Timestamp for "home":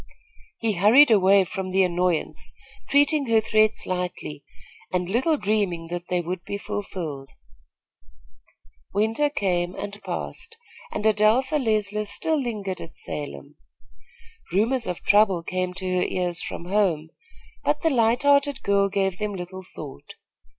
16.65-17.09